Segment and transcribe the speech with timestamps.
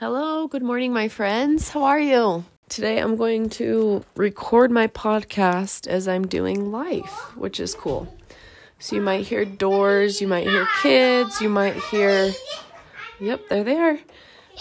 [0.00, 1.68] Hello, good morning, my friends.
[1.68, 2.46] How are you?
[2.70, 8.08] Today I'm going to record my podcast as I'm doing life, which is cool.
[8.78, 12.32] So you might hear doors, you might hear kids, you might hear.
[13.20, 13.98] Yep, there they are.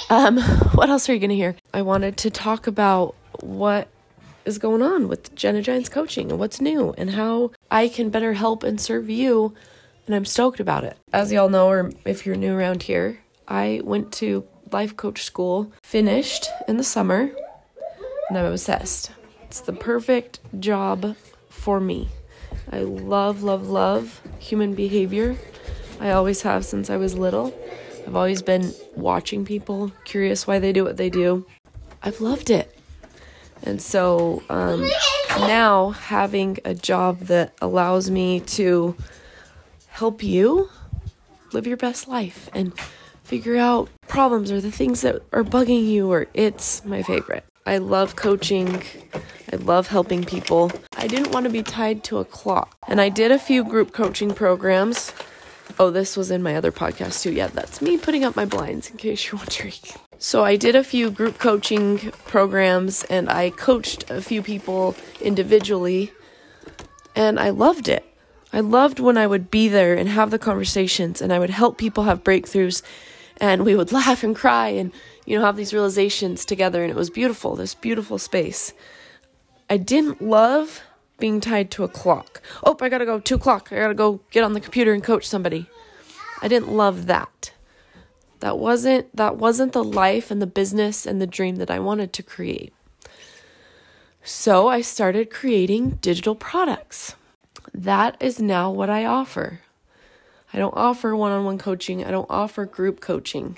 [0.10, 0.40] Um,
[0.74, 1.56] what else are you going to hear?
[1.74, 3.88] I wanted to talk about what
[4.44, 8.34] is going on with Jenna Gines coaching and what's new and how I can better
[8.34, 9.56] help and serve you.
[10.06, 10.98] And I'm stoked about it.
[11.14, 15.72] As y'all know, or if you're new around here, I went to life coach school,
[15.82, 17.32] finished in the summer,
[18.30, 19.12] and I'm obsessed.
[19.44, 21.16] It's the perfect job
[21.50, 22.10] for me.
[22.72, 25.36] I love, love, love human behavior.
[26.00, 27.54] I always have since I was little.
[28.06, 31.46] I've always been watching people, curious why they do what they do.
[32.02, 32.76] I've loved it.
[33.64, 34.90] And so um,
[35.38, 38.96] now having a job that allows me to
[39.88, 40.70] help you
[41.52, 42.74] live your best life and
[43.30, 47.46] figure out problems or the things that are bugging you or it's my favorite.
[47.64, 48.82] I love coaching.
[49.54, 50.72] I love helping people.
[50.98, 52.76] I didn't want to be tied to a clock.
[52.88, 55.14] And I did a few group coaching programs.
[55.78, 57.32] Oh, this was in my other podcast too.
[57.32, 59.74] Yeah, that's me putting up my blinds in case you're wondering.
[60.18, 66.12] So I did a few group coaching programs and I coached a few people individually
[67.16, 68.04] and I loved it.
[68.52, 71.78] I loved when I would be there and have the conversations and I would help
[71.78, 72.82] people have breakthroughs
[73.40, 74.92] and we would laugh and cry and
[75.26, 78.74] you know have these realizations together and it was beautiful this beautiful space.
[79.70, 80.82] I didn't love
[81.20, 82.42] being tied to a clock.
[82.64, 85.28] Oh i gotta go two o'clock i gotta go get on the computer and coach
[85.28, 85.68] somebody.
[86.42, 87.52] I didn't love that.
[88.40, 92.14] That wasn't that wasn't the life and the business and the dream that i wanted
[92.14, 92.74] to create.
[94.24, 97.16] So i started creating digital products.
[97.74, 99.62] That is now what i offer
[100.54, 103.58] I don't offer one on one coaching, I don't offer group coaching.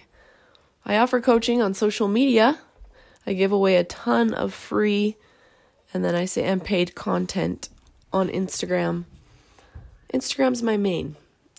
[0.85, 2.59] I offer coaching on social media.
[3.25, 5.15] I give away a ton of free
[5.93, 7.69] and then I say and paid content
[8.11, 9.05] on Instagram.
[10.13, 11.15] Instagram's my main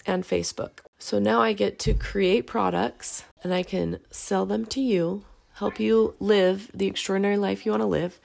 [0.06, 0.80] and Facebook.
[0.98, 5.80] So now I get to create products and I can sell them to you, help
[5.80, 8.20] you live the extraordinary life you want to live,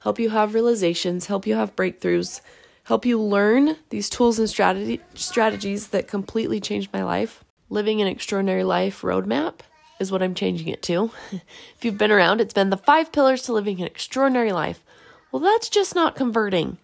[0.00, 2.40] help you have realizations, help you have breakthroughs,
[2.84, 7.44] help you learn these tools and strategy, strategies that completely changed my life.
[7.68, 9.60] Living an extraordinary life roadmap
[9.98, 11.10] is what I'm changing it to.
[11.32, 14.84] if you've been around, it's been the five pillars to living an extraordinary life.
[15.32, 16.78] Well, that's just not converting.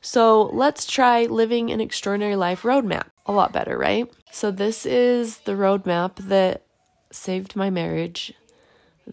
[0.00, 3.06] So let's try living an extraordinary life roadmap.
[3.26, 4.10] A lot better, right?
[4.32, 6.62] So, this is the roadmap that
[7.12, 8.32] saved my marriage,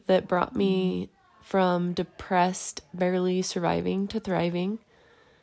[0.07, 1.09] that brought me
[1.44, 4.79] from depressed, barely surviving to thriving,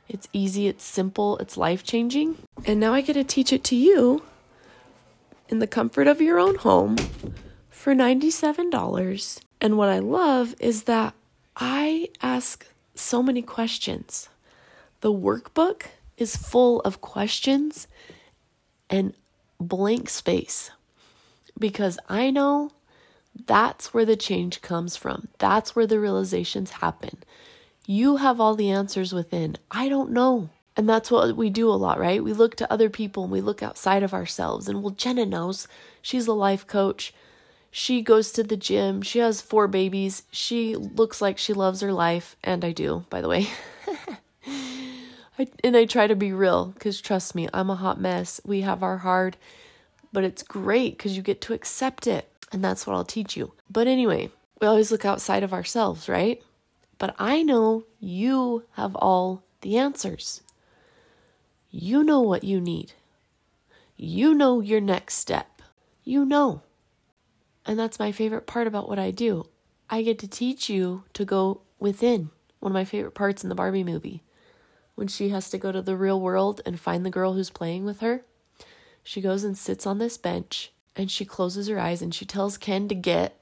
[0.09, 2.37] it's easy, it's simple, it's life changing.
[2.65, 4.23] And now I get to teach it to you
[5.49, 6.97] in the comfort of your own home
[7.71, 9.41] for $97.
[9.61, 11.15] And what I love is that
[11.57, 14.29] I ask so many questions.
[15.01, 15.83] The workbook
[16.17, 17.87] is full of questions
[18.89, 19.15] and
[19.61, 20.71] blank space
[21.59, 22.71] because I know
[23.47, 25.29] that's where the change comes from.
[25.39, 27.19] That's where the realizations happen.
[27.89, 29.57] You have all the answers within.
[29.71, 30.51] I don't know.
[30.77, 32.23] And that's what we do a lot, right?
[32.23, 34.69] We look to other people and we look outside of ourselves.
[34.69, 35.69] And well, Jenna knows.
[36.03, 37.15] She's a life coach.
[37.71, 39.03] She goes to the gym.
[39.03, 40.25] She has four babies.
[40.33, 42.37] She looks like she loves her life.
[42.43, 43.49] And I do, by the way.
[45.39, 48.41] I, and I try to be real because trust me, I'm a hot mess.
[48.45, 49.37] We have our hard,
[50.13, 52.29] but it's great because you get to accept it.
[52.53, 53.53] And that's what I'll teach you.
[53.71, 54.31] But anyway,
[54.61, 56.43] we always look outside of ourselves, right?
[56.99, 60.43] But I know you have all the answers.
[61.71, 62.93] You know what you need.
[63.97, 65.63] You know your next step.
[66.05, 66.63] You know.
[67.67, 69.47] And that's my favorite part about what I do.
[69.91, 72.31] I get to teach you to go within.
[72.61, 74.23] One of my favorite parts in the Barbie movie.
[74.95, 77.85] When she has to go to the real world and find the girl who's playing
[77.85, 78.23] with her,
[79.03, 82.57] she goes and sits on this bench and she closes her eyes and she tells
[82.57, 83.39] Ken to get.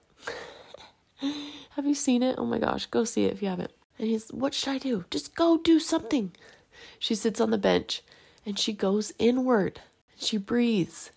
[1.77, 2.37] Have you seen it?
[2.39, 3.73] Oh my gosh, go see it if you haven't.
[3.99, 5.05] And he's, What should I do?
[5.11, 6.33] Just go do something.
[6.99, 8.03] She sits on the bench
[8.47, 9.81] and she goes inward.
[10.17, 11.11] She breathes.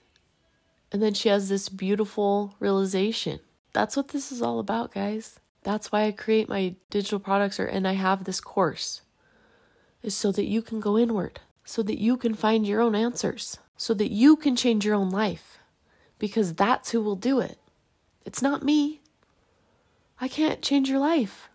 [0.92, 3.40] And then she has this beautiful realization.
[3.74, 5.40] That's what this is all about, guys.
[5.64, 9.02] That's why I create my digital products or and I have this course.
[10.02, 13.58] Is so that you can go inward, so that you can find your own answers,
[13.76, 15.60] so that you can change your own life.
[16.20, 17.60] Because that's who will do it.
[18.26, 19.02] It's not me.
[20.20, 21.50] I can't change your life.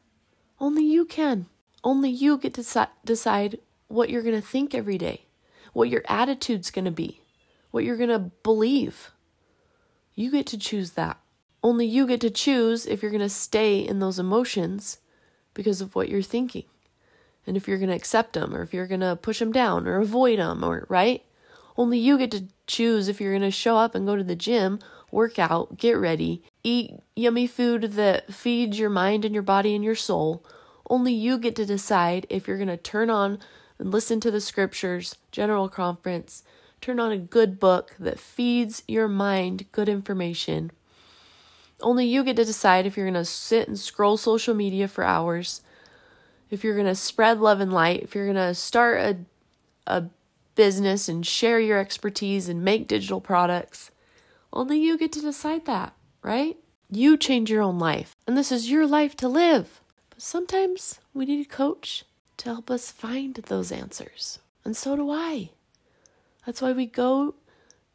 [0.61, 1.47] Only you can.
[1.83, 5.23] Only you get to decide what you're going to think every day,
[5.73, 7.21] what your attitude's going to be,
[7.73, 9.11] what you're going to believe.
[10.15, 11.19] You get to choose that.
[11.63, 14.99] Only you get to choose if you're going to stay in those emotions
[15.55, 16.65] because of what you're thinking.
[17.47, 19.89] And if you're going to accept them or if you're going to push them down
[19.89, 21.25] or avoid them or right?
[21.77, 24.37] Only you get to choose if you're going to show up and go to the
[24.37, 24.79] gym,
[25.11, 29.85] work out, get ready, eat yummy food that feeds your mind and your body and
[29.85, 30.45] your soul.
[30.89, 33.39] Only you get to decide if you're going to turn on
[33.79, 36.45] and listen to the scriptures, general conference,
[36.81, 40.71] turn on a good book that feeds your mind good information.
[41.81, 45.05] Only you get to decide if you're going to sit and scroll social media for
[45.05, 45.63] hours,
[46.51, 49.17] if you're going to spread love and light, if you're going to start a,
[49.87, 50.05] a
[50.55, 53.91] business and share your expertise and make digital products.
[54.53, 56.57] Only you get to decide that, right?
[56.91, 59.81] You change your own life, and this is your life to live.
[60.11, 62.05] But sometimes we need a coach
[62.39, 64.39] to help us find those answers.
[64.65, 65.51] And so do I.
[66.47, 67.35] That's why we go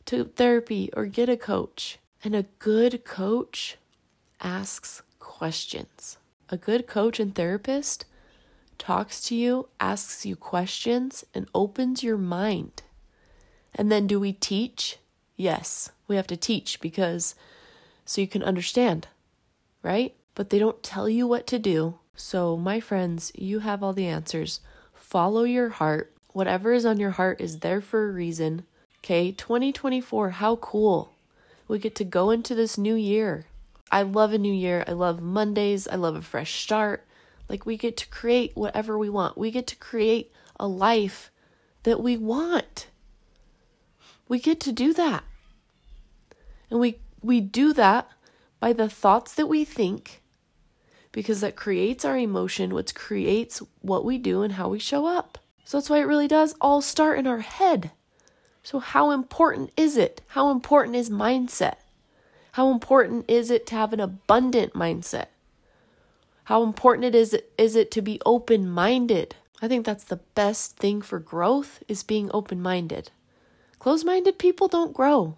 [0.05, 1.99] to therapy or get a coach.
[2.23, 3.77] And a good coach
[4.41, 6.17] asks questions.
[6.49, 8.05] A good coach and therapist
[8.77, 12.83] talks to you, asks you questions, and opens your mind.
[13.75, 14.97] And then do we teach?
[15.35, 17.35] Yes, we have to teach because
[18.07, 19.09] so you can understand,
[19.83, 20.15] right?
[20.33, 21.99] But they don't tell you what to do.
[22.15, 24.61] So, my friends, you have all the answers.
[24.95, 26.13] Follow your heart.
[26.31, 28.65] Whatever is on your heart is there for a reason.
[28.99, 31.13] Okay, 2024, how cool.
[31.67, 33.45] We get to go into this new year.
[33.91, 34.85] I love a new year.
[34.87, 35.87] I love Mondays.
[35.87, 37.05] I love a fresh start.
[37.49, 39.37] Like we get to create whatever we want.
[39.37, 41.29] We get to create a life
[41.83, 42.87] that we want.
[44.29, 45.23] We get to do that.
[46.69, 48.09] And we we do that
[48.59, 50.21] by the thoughts that we think
[51.11, 55.37] because that creates our emotion, which creates what we do and how we show up.
[55.63, 57.91] So that's why it really does all start in our head.
[58.63, 60.21] So, how important is it?
[60.27, 61.75] How important is mindset?
[62.53, 65.27] How important is it to have an abundant mindset?
[66.47, 69.35] how important it is is it to be open-minded.
[69.61, 73.11] I think that's the best thing for growth is being open-minded.
[73.79, 75.35] Closed-minded people don't grow.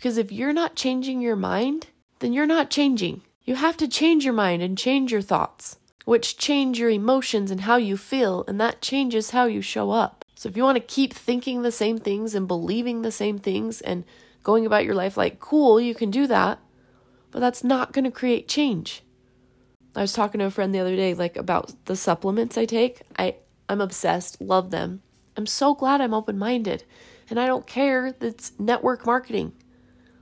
[0.00, 1.88] Because if you're not changing your mind,
[2.20, 3.20] then you're not changing.
[3.44, 7.60] You have to change your mind and change your thoughts, which change your emotions and
[7.60, 10.24] how you feel, and that changes how you show up.
[10.34, 13.82] So if you want to keep thinking the same things and believing the same things
[13.82, 14.04] and
[14.42, 16.60] going about your life like cool, you can do that,
[17.30, 19.02] but that's not going to create change.
[19.94, 23.02] I was talking to a friend the other day like about the supplements I take.
[23.18, 23.34] I
[23.68, 25.02] I'm obsessed, love them.
[25.36, 26.84] I'm so glad I'm open-minded
[27.28, 29.52] and I don't care that's network marketing.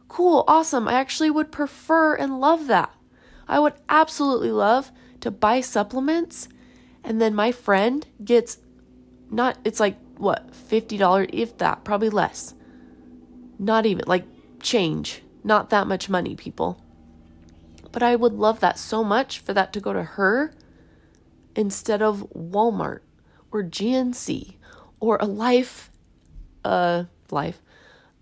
[0.09, 0.89] Cool, awesome.
[0.89, 2.93] I actually would prefer and love that.
[3.47, 4.91] I would absolutely love
[5.21, 6.49] to buy supplements
[7.05, 8.59] and then my friend gets
[9.31, 12.55] not it's like what, $50 if that, probably less.
[13.59, 14.25] Not even like
[14.61, 16.83] change, not that much money, people.
[17.93, 20.53] But I would love that so much for that to go to her
[21.55, 23.01] instead of Walmart
[23.51, 24.57] or GNC
[25.01, 25.91] or a life
[26.65, 27.63] uh life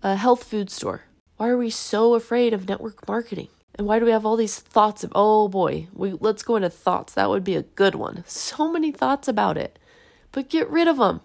[0.03, 1.03] a health food store.
[1.37, 3.49] Why are we so afraid of network marketing?
[3.75, 6.69] And why do we have all these thoughts of oh boy, we let's go into
[6.71, 7.13] thoughts.
[7.13, 8.23] That would be a good one.
[8.25, 9.77] So many thoughts about it.
[10.31, 11.21] But get rid of them.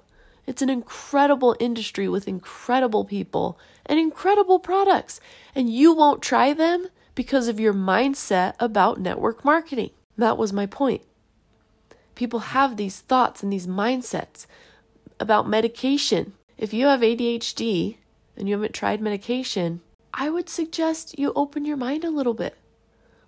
[0.46, 5.18] It's an incredible industry with incredible people and incredible products.
[5.54, 9.90] And you won't try them because of your mindset about network marketing.
[10.18, 11.02] That was my point.
[12.14, 14.46] People have these thoughts and these mindsets
[15.18, 16.34] about medication.
[16.58, 17.96] If you have ADHD
[18.36, 19.80] and you haven't tried medication,
[20.14, 22.56] I would suggest you open your mind a little bit.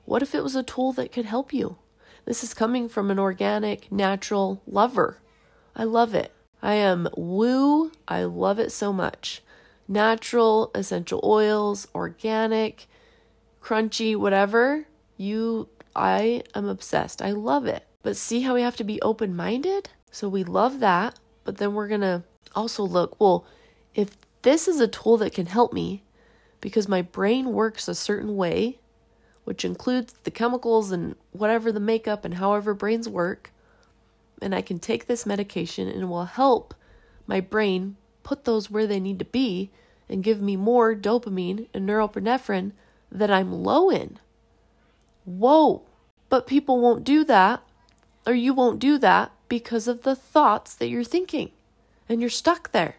[0.04, 1.78] What if it was a tool that could help you?
[2.24, 5.18] This is coming from an organic, natural lover.
[5.74, 6.32] I love it.
[6.62, 7.92] I am woo.
[8.06, 9.42] I love it so much.
[9.88, 12.86] Natural, essential oils, organic,
[13.62, 14.86] crunchy, whatever,
[15.16, 17.22] you I am obsessed.
[17.22, 17.86] I love it.
[18.02, 19.90] But see how we have to be open-minded?
[20.10, 22.22] So we love that, but then we're going to
[22.54, 23.46] also look, well,
[23.94, 26.02] if this is a tool that can help me
[26.64, 28.78] because my brain works a certain way,
[29.44, 33.52] which includes the chemicals and whatever the makeup and however brains work,
[34.40, 36.74] and I can take this medication and it will help
[37.26, 39.72] my brain put those where they need to be
[40.08, 42.72] and give me more dopamine and norepinephrine
[43.12, 44.18] that I'm low in.
[45.26, 45.82] Whoa.
[46.30, 47.62] But people won't do that,
[48.26, 51.52] or you won't do that because of the thoughts that you're thinking,
[52.08, 52.96] and you're stuck there.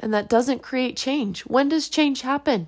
[0.00, 1.42] And that doesn't create change.
[1.42, 2.66] When does change happen?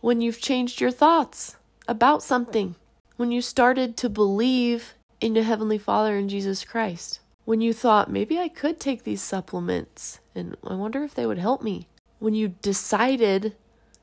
[0.00, 1.56] When you've changed your thoughts
[1.86, 2.74] about something,
[3.16, 8.10] when you started to believe in your Heavenly Father and Jesus Christ, when you thought,
[8.10, 11.86] maybe I could take these supplements and I wonder if they would help me,
[12.18, 13.54] when you decided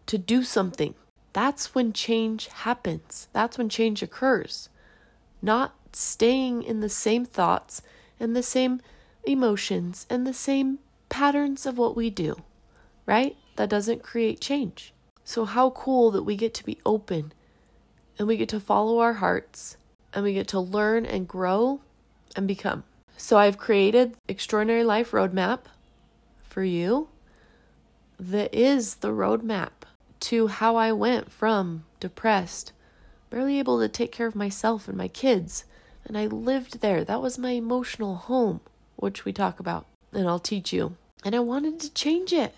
[0.08, 0.96] to do something
[1.36, 3.28] That's when change happens.
[3.34, 4.70] That's when change occurs.
[5.42, 7.82] Not staying in the same thoughts
[8.22, 8.80] and the same
[9.26, 12.36] emotions and the same patterns of what we do,
[13.06, 13.36] right?
[13.56, 14.94] That doesn't create change.
[15.24, 17.34] So, how cool that we get to be open
[18.18, 19.78] and we get to follow our hearts
[20.14, 21.82] and we get to learn and grow
[22.36, 22.84] and become.
[23.18, 25.62] So, I've created Extraordinary Life Roadmap
[26.44, 27.10] for you
[28.20, 29.72] that is the roadmap
[30.22, 32.72] to how I went from depressed,
[33.30, 35.66] barely able to take care of myself and my kids.
[36.06, 37.04] And I lived there.
[37.04, 38.62] That was my emotional home,
[38.96, 39.86] which we talk about,
[40.16, 40.96] and I'll teach you.
[41.24, 42.56] And I wanted to change it.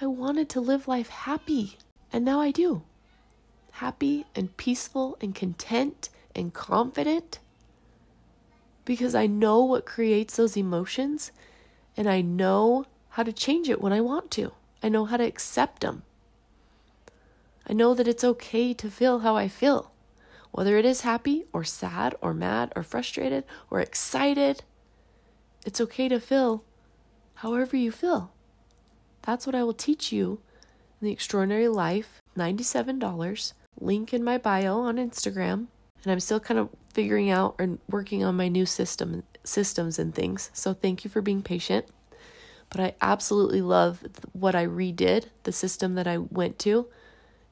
[0.00, 1.78] I wanted to live life happy.
[2.12, 2.82] And now I do.
[3.72, 7.38] Happy and peaceful and content and confident
[8.86, 11.32] because I know what creates those emotions
[11.96, 14.52] and I know how to change it when I want to.
[14.82, 16.04] I know how to accept them.
[17.66, 19.90] I know that it's okay to feel how I feel,
[20.52, 24.62] whether it is happy or sad or mad or frustrated or excited.
[25.66, 26.62] It's okay to feel
[27.34, 28.32] however you feel.
[29.22, 30.40] That's what I will teach you
[31.00, 33.52] in the Extraordinary Life $97.
[33.80, 35.66] Link in my bio on Instagram.
[36.04, 40.14] And I'm still kind of figuring out and working on my new system systems and
[40.14, 40.50] things.
[40.54, 41.86] So thank you for being patient.
[42.70, 46.86] But I absolutely love what I redid, the system that I went to.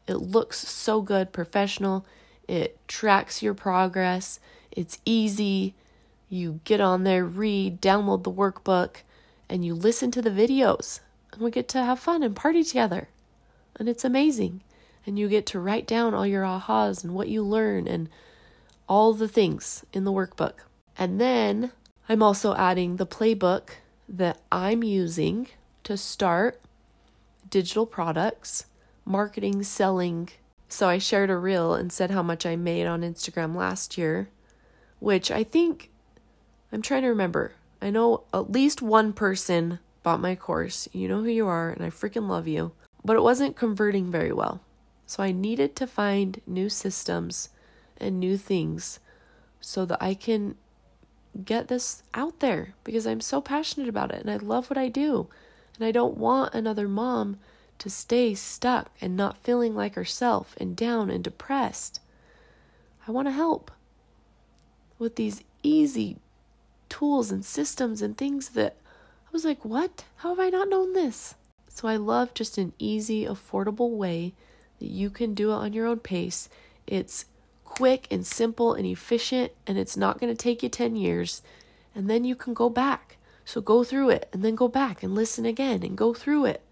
[0.06, 2.06] It looks so good, professional.
[2.47, 4.38] It tracks your progress.
[4.71, 5.75] It's easy.
[6.28, 8.97] You get on there, read, download the workbook,
[9.49, 11.00] and you listen to the videos.
[11.33, 13.09] And we get to have fun and party together.
[13.76, 14.62] And it's amazing.
[15.07, 18.09] And you get to write down all your ahas and what you learn and
[18.88, 20.54] all the things in the workbook.
[20.97, 21.73] And then
[22.09, 23.71] I'm also adding the playbook
[24.09, 25.49] that I'm using
[25.85, 26.61] to start
[27.50, 28.66] digital products,
[29.04, 30.31] marketing, selling.
[30.69, 34.28] So I shared a reel and said how much I made on Instagram last year,
[34.99, 35.90] which I think
[36.75, 37.52] I'm trying to remember.
[37.81, 40.88] I know at least one person bought my course.
[40.93, 42.73] You know who you are, and I freaking love you.
[43.04, 44.61] But it wasn't converting very well.
[45.07, 47.50] So I needed to find new systems
[47.97, 48.99] and new things
[49.61, 50.57] so that I can
[51.45, 54.88] get this out there because I'm so passionate about it and I love what I
[54.88, 55.28] do.
[55.76, 57.38] And I don't want another mom
[57.78, 62.00] to stay stuck and not feeling like herself and down and depressed.
[63.07, 63.71] I want to help
[64.99, 66.19] with these easy
[66.88, 68.76] tools and systems and things that
[69.26, 70.05] I was like, what?
[70.17, 71.35] How have I not known this?
[71.69, 74.33] So I love just an easy, affordable way
[74.79, 76.49] that you can do it on your own pace.
[76.87, 77.26] It's
[77.64, 81.43] quick and simple and efficient, and it's not going to take you 10 years.
[81.95, 83.17] And then you can go back.
[83.45, 86.62] So go through it and then go back and listen again and go through it.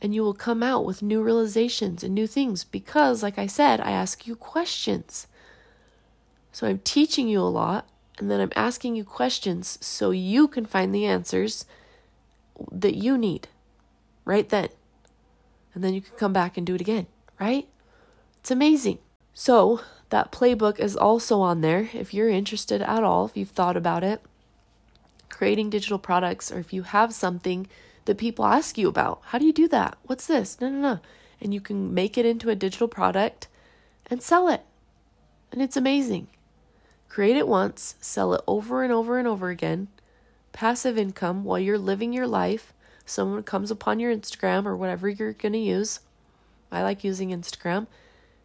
[0.00, 3.80] And you will come out with new realizations and new things because, like I said,
[3.80, 5.28] I ask you questions.
[6.50, 7.88] So I'm teaching you a lot
[8.18, 11.64] and then I'm asking you questions so you can find the answers
[12.70, 13.48] that you need
[14.24, 14.68] right then.
[15.74, 17.06] And then you can come back and do it again,
[17.40, 17.66] right?
[18.38, 18.98] It's amazing.
[19.32, 23.78] So, that playbook is also on there if you're interested at all, if you've thought
[23.78, 24.20] about it,
[25.30, 27.66] creating digital products, or if you have something
[28.04, 29.20] that people ask you about.
[29.26, 29.96] How do you do that?
[30.04, 30.60] What's this?
[30.60, 31.00] No, no, no.
[31.40, 33.48] And you can make it into a digital product
[34.06, 34.62] and sell it.
[35.50, 36.28] And it's amazing.
[37.12, 39.88] Create it once, sell it over and over and over again.
[40.52, 42.72] Passive income while you're living your life.
[43.04, 46.00] Someone comes upon your Instagram or whatever you're going to use.
[46.70, 47.86] I like using Instagram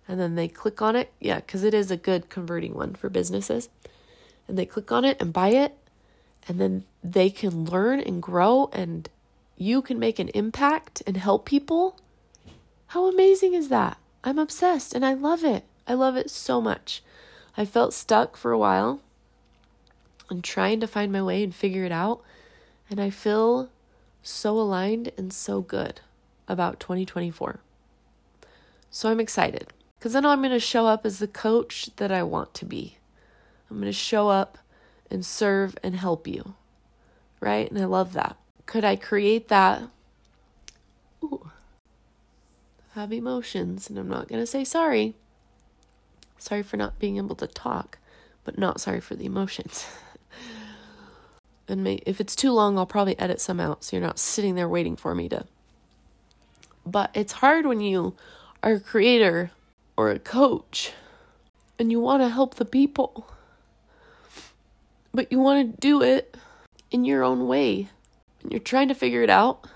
[0.06, 1.14] and then they click on it.
[1.22, 3.70] Yeah, because it is a good converting one for businesses.
[4.50, 5.78] And they click on it and buy it,
[6.46, 9.10] and then they can learn and grow, and
[9.56, 11.98] you can make an impact and help people.
[12.88, 13.98] How amazing is that?
[14.26, 15.64] I'm obsessed and I love it.
[15.88, 17.02] I love it so much.
[17.58, 19.02] I felt stuck for a while
[20.30, 22.22] and trying to find my way and figure it out.
[22.90, 23.70] And I feel
[24.22, 26.02] so aligned and so good
[26.48, 27.60] about 2024.
[28.92, 29.74] So I'm excited.
[29.98, 32.98] Because then I'm going to show up as the coach that I want to be.
[33.70, 34.60] I'm going to show up
[35.10, 36.54] and serve and help you.
[37.40, 37.70] Right?
[37.70, 38.38] And I love that.
[38.68, 39.84] Could I create that?
[41.24, 41.50] Ooh.
[42.94, 45.16] Have emotions, and I'm not going to say sorry.
[46.38, 47.98] Sorry for not being able to talk,
[48.44, 49.88] but not sorry for the emotions.
[51.68, 54.56] and may, if it's too long, I'll probably edit some out so you're not sitting
[54.56, 55.46] there waiting for me to.
[56.86, 58.16] But it's hard when you
[58.64, 59.52] are a creator
[59.98, 60.94] or a coach
[61.78, 63.30] and you want to help the people,
[65.14, 66.38] but you want to do it
[66.92, 67.90] in your own way
[68.42, 69.68] and you're trying to figure it out,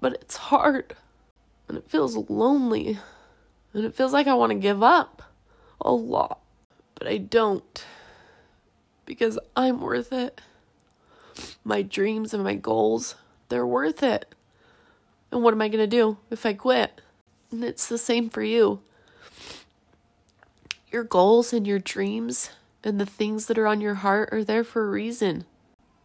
[0.00, 0.96] but it's hard.
[1.68, 2.98] And it feels lonely.
[3.74, 5.22] And it feels like I want to give up
[5.80, 6.40] a lot.
[6.94, 7.84] But I don't.
[9.04, 10.40] Because I'm worth it.
[11.64, 13.14] My dreams and my goals,
[13.48, 14.34] they're worth it.
[15.30, 17.00] And what am I going to do if I quit?
[17.50, 18.80] And it's the same for you.
[20.90, 22.50] Your goals and your dreams
[22.82, 25.44] and the things that are on your heart are there for a reason.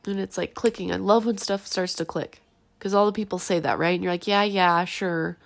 [0.06, 0.92] And it's like clicking.
[0.92, 2.42] I love when stuff starts to click
[2.78, 3.96] because all the people say that, right?
[3.96, 5.38] And you're like, yeah, yeah, sure.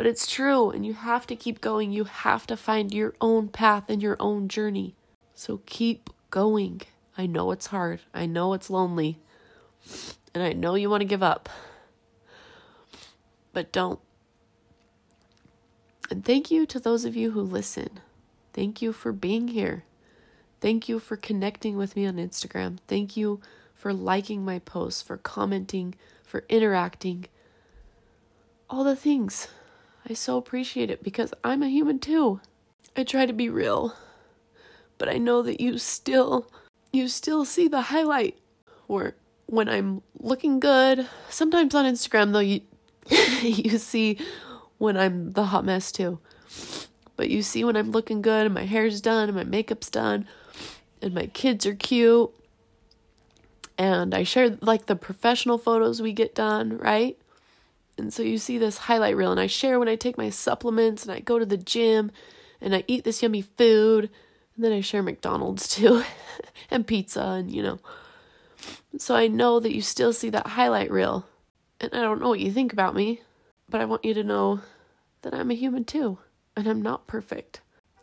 [0.00, 0.70] But it's true.
[0.70, 1.92] And you have to keep going.
[1.92, 4.94] You have to find your own path and your own journey.
[5.34, 6.80] So keep going.
[7.18, 8.00] I know it's hard.
[8.14, 9.18] I know it's lonely.
[10.32, 11.50] And I know you want to give up.
[13.52, 14.00] But don't.
[16.10, 18.00] And thank you to those of you who listen.
[18.54, 19.84] Thank you for being here.
[20.62, 22.78] Thank you for connecting with me on Instagram.
[22.88, 23.42] Thank you
[23.74, 27.26] for liking my posts, for commenting, for interacting.
[28.70, 29.48] All the things.
[30.08, 32.40] I so appreciate it because I'm a human too.
[32.96, 33.94] I try to be real,
[34.98, 36.50] but I know that you still
[36.92, 38.38] you still see the highlight
[38.88, 39.14] or
[39.46, 41.08] when I'm looking good.
[41.28, 42.62] Sometimes on Instagram though you
[43.42, 44.18] you see
[44.78, 46.18] when I'm the hot mess too.
[47.16, 50.26] But you see when I'm looking good and my hair's done and my makeup's done
[51.02, 52.30] and my kids are cute.
[53.76, 57.18] And I share like the professional photos we get done, right?
[57.98, 61.02] And so you see this highlight reel, and I share when I take my supplements
[61.02, 62.10] and I go to the gym
[62.60, 64.10] and I eat this yummy food.
[64.54, 66.02] And then I share McDonald's too
[66.70, 67.78] and pizza, and you know.
[68.98, 71.26] So I know that you still see that highlight reel.
[71.80, 73.22] And I don't know what you think about me,
[73.68, 74.60] but I want you to know
[75.22, 76.18] that I'm a human too
[76.56, 77.60] and I'm not perfect.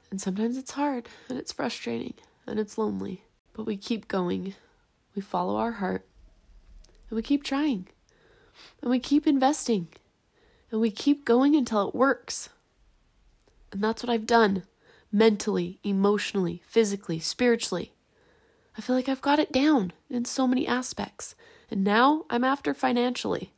[0.09, 2.15] And sometimes it's hard and it's frustrating
[2.47, 4.55] and it's lonely, but we keep going.
[5.15, 6.07] We follow our heart
[7.09, 7.87] and we keep trying
[8.81, 9.87] and we keep investing
[10.71, 12.49] and we keep going until it works.
[13.71, 14.63] And that's what I've done
[15.11, 17.93] mentally, emotionally, physically, spiritually.
[18.77, 21.35] I feel like I've got it down in so many aspects.
[21.71, 23.51] And now I'm after financially,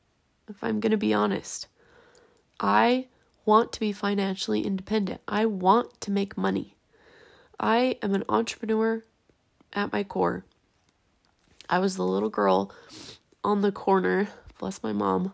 [0.47, 1.67] if I'm going to be honest.
[2.59, 3.07] I
[3.45, 5.21] want to be financially independent.
[5.27, 6.75] I want to make money.
[7.59, 9.03] I am an entrepreneur
[9.73, 10.45] at my core.
[11.69, 12.71] I was the little girl
[13.43, 15.33] on the corner, bless my mom.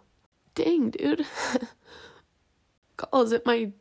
[0.53, 1.25] Dang, dude.
[2.97, 3.71] Call is it my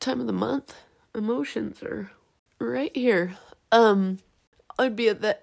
[0.00, 0.74] time of the month?
[1.14, 2.10] Emotions are
[2.58, 3.36] right here.
[3.70, 4.18] Um,
[4.76, 5.38] I'd be at the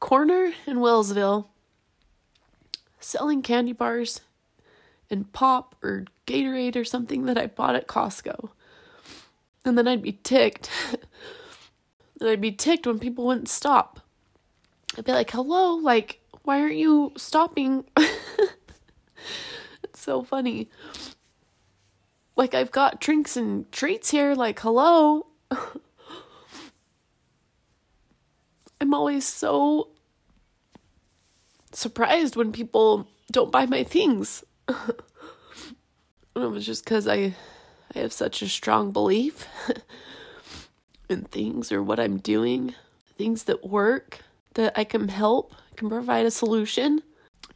[0.00, 1.48] corner in Wellsville
[3.00, 4.22] selling candy bars
[5.10, 8.50] and pop or Gatorade or something that I bought at Costco.
[9.64, 10.70] And then I'd be ticked.
[12.20, 14.00] and I'd be ticked when people wouldn't stop.
[14.96, 17.84] I'd be like, hello, like, why aren't you stopping?
[19.82, 20.68] it's so funny.
[22.36, 25.26] Like, I've got drinks and treats here, like, hello.
[28.80, 29.88] I'm always so
[31.72, 34.44] surprised when people don't buy my things.
[34.68, 35.00] it
[36.34, 37.34] was just because I,
[37.94, 39.46] I have such a strong belief
[41.08, 42.74] in things or what I'm doing,
[43.16, 44.20] things that work,
[44.54, 47.02] that I can help, can provide a solution.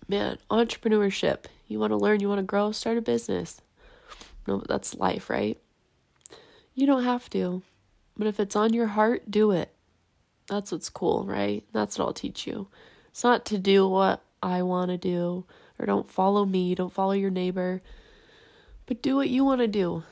[0.08, 1.44] Man, entrepreneurship.
[1.68, 3.60] You want to learn, you want to grow, start a business.
[4.46, 5.58] No, but that's life, right?
[6.74, 7.62] You don't have to.
[8.16, 9.72] But if it's on your heart, do it.
[10.48, 11.62] That's what's cool, right?
[11.72, 12.68] That's what I'll teach you.
[13.10, 15.44] It's not to do what I want to do
[15.78, 17.82] or don't follow me, don't follow your neighbor,
[18.86, 20.02] but do what you want to do.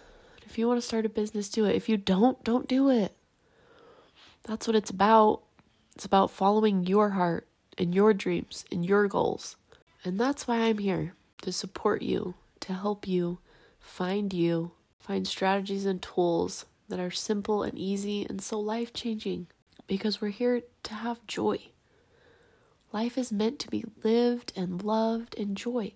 [0.44, 1.74] If you want to start a business, do it.
[1.74, 3.16] If you don't, don't do it.
[4.44, 5.42] That's what it's about.
[5.94, 9.56] It's about following your heart and your dreams and your goals.
[10.04, 13.38] And that's why I'm here to support you, to help you
[13.78, 19.46] find you, find strategies and tools that are simple and easy and so life changing
[19.86, 21.58] because we're here to have joy.
[22.92, 25.92] Life is meant to be lived and loved and joy.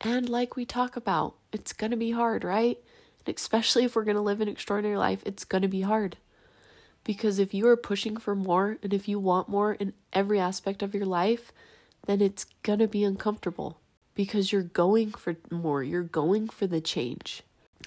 [0.00, 2.78] And like we talk about, it's going to be hard, right?
[3.26, 6.16] And especially if we're going to live an extraordinary life, it's going to be hard.
[7.04, 10.82] Because if you are pushing for more and if you want more in every aspect
[10.82, 11.52] of your life,
[12.06, 13.78] then it's going to be uncomfortable
[14.14, 15.82] because you're going for more.
[15.82, 17.42] You're going for the change.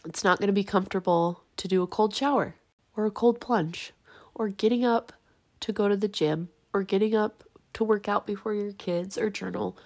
[0.06, 2.56] It's not going to be comfortable to do a cold shower
[2.96, 3.94] or a cold plunge
[4.36, 5.14] or getting up
[5.62, 9.30] to go to the gym or getting up to work out before your kids or
[9.30, 9.78] journal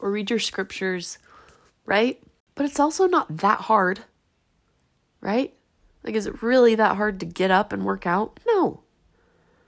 [0.00, 1.18] or read your scriptures,
[1.86, 2.20] right?
[2.54, 4.00] But it's also not that hard,
[5.20, 5.54] right?
[6.04, 8.40] Like, is it really that hard to get up and work out?
[8.46, 8.82] No.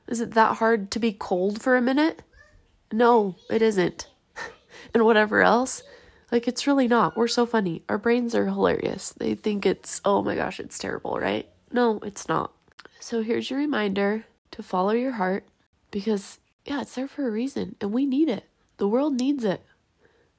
[0.09, 2.23] Is it that hard to be cold for a minute?
[2.93, 4.09] No, it isn't.
[4.95, 5.83] and whatever else,
[6.31, 7.17] Like, it's really not.
[7.17, 7.83] We're so funny.
[7.89, 9.11] Our brains are hilarious.
[9.11, 11.49] They think it's, oh my gosh, it's terrible, right?
[11.73, 12.53] No, it's not.
[13.01, 15.45] So, here's your reminder to follow your heart
[15.91, 18.45] because, yeah, it's there for a reason and we need it.
[18.77, 19.63] The world needs it.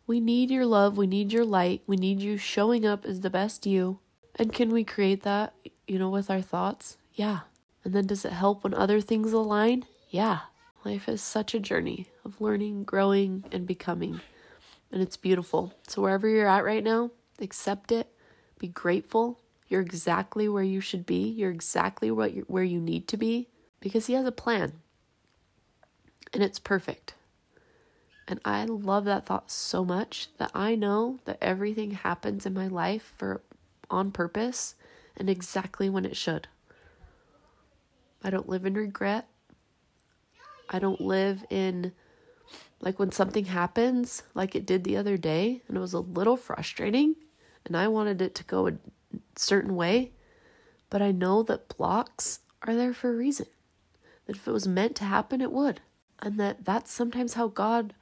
[0.07, 0.97] We need your love.
[0.97, 1.83] We need your light.
[1.87, 3.99] We need you showing up as the best you.
[4.35, 5.53] And can we create that,
[5.87, 6.97] you know, with our thoughts?
[7.13, 7.41] Yeah.
[7.83, 9.85] And then does it help when other things align?
[10.09, 10.39] Yeah.
[10.83, 14.21] Life is such a journey of learning, growing, and becoming.
[14.91, 15.73] And it's beautiful.
[15.87, 18.07] So, wherever you're at right now, accept it,
[18.59, 19.39] be grateful.
[19.67, 21.29] You're exactly where you should be.
[21.29, 23.47] You're exactly what you where you need to be
[23.79, 24.73] because He has a plan.
[26.33, 27.13] And it's perfect.
[28.27, 32.67] And I love that thought so much that I know that everything happens in my
[32.67, 33.41] life for
[33.89, 34.75] on purpose
[35.17, 36.47] and exactly when it should.
[38.23, 39.27] I don't live in regret.
[40.69, 41.91] I don't live in
[42.79, 46.37] like when something happens like it did the other day and it was a little
[46.37, 47.15] frustrating
[47.65, 48.73] and I wanted it to go a
[49.35, 50.11] certain way,
[50.89, 53.45] but I know that blocks are there for a reason.
[54.25, 55.81] That if it was meant to happen it would.
[56.19, 57.93] And that that's sometimes how God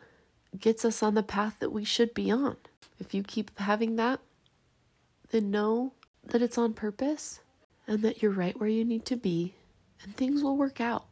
[0.57, 2.57] gets us on the path that we should be on.
[2.99, 4.19] If you keep having that,
[5.31, 5.93] then know
[6.25, 7.39] that it's on purpose
[7.87, 9.55] and that you're right where you need to be
[10.03, 11.05] and things will work out.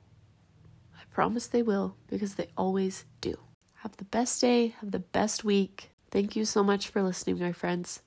[1.17, 3.39] Promise they will because they always do.
[3.77, 5.89] Have the best day, have the best week.
[6.12, 8.03] Thank you so much for listening, my friends.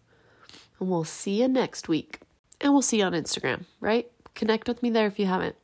[0.79, 2.21] And we'll see you next week.
[2.61, 4.09] And we'll see you on Instagram, right?
[4.37, 5.57] Connect with me there if you haven't.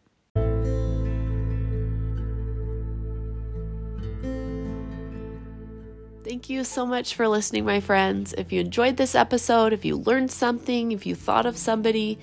[6.25, 8.35] Thank you so much for listening, my friends.
[8.37, 12.19] If you enjoyed this episode, if you learned something, if you thought of somebody,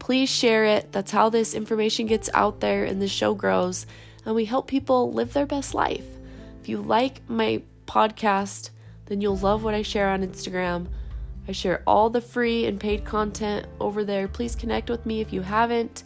[0.00, 0.90] please share it.
[0.90, 3.86] That's how this information gets out there and the show grows,
[4.24, 6.06] and we help people live their best life.
[6.60, 8.70] If you like my podcast,
[9.06, 10.86] then you'll love what I share on Instagram.
[11.46, 14.28] I share all the free and paid content over there.
[14.28, 16.04] Please connect with me if you haven't.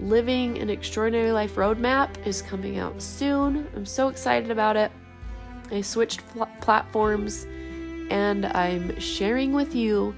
[0.00, 3.68] Living an Extraordinary Life Roadmap is coming out soon.
[3.76, 4.90] I'm so excited about it.
[5.70, 7.46] I switched pl- platforms
[8.10, 10.14] and I'm sharing with you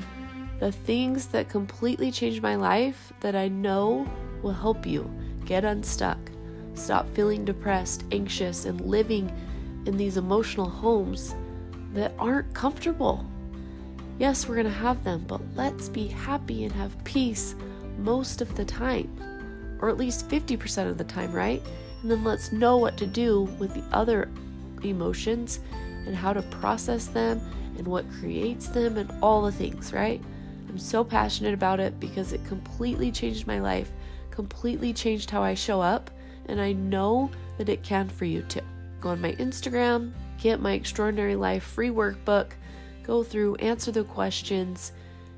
[0.59, 4.09] the things that completely changed my life that I know
[4.42, 5.11] will help you
[5.44, 6.18] get unstuck,
[6.76, 9.32] stop feeling depressed, anxious, and living
[9.86, 11.34] in these emotional homes
[11.92, 13.24] that aren't comfortable.
[14.18, 17.54] Yes, we're going to have them, but let's be happy and have peace
[17.98, 19.10] most of the time,
[19.80, 21.62] or at least 50% of the time, right?
[22.02, 24.30] And then let's know what to do with the other
[24.82, 25.60] emotions
[26.06, 27.40] and how to process them
[27.76, 30.22] and what creates them and all the things, right?
[30.68, 33.90] I'm so passionate about it because it completely changed my life,
[34.30, 36.10] completely changed how I show up,
[36.48, 38.61] and I know that it can for you too.
[39.00, 42.52] Go on my Instagram, get my Extraordinary Life free workbook,
[43.02, 44.92] go through, answer the questions,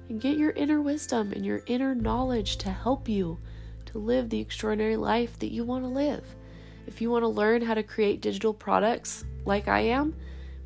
[0.09, 3.39] and get your inner wisdom and your inner knowledge to help you
[3.87, 6.25] to live the extraordinary life that you want to live.
[6.87, 10.15] If you want to learn how to create digital products like I am,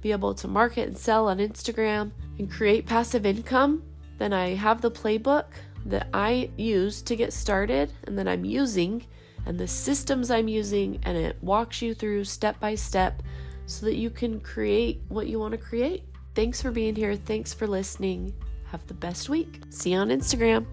[0.00, 3.82] be able to market and sell on Instagram, and create passive income,
[4.18, 5.46] then I have the playbook
[5.86, 9.04] that I use to get started and that I'm using,
[9.46, 13.22] and the systems I'm using, and it walks you through step by step
[13.66, 16.04] so that you can create what you want to create.
[16.34, 17.14] Thanks for being here.
[17.14, 18.34] Thanks for listening.
[18.70, 19.60] Have the best week.
[19.70, 20.66] See you on Instagram.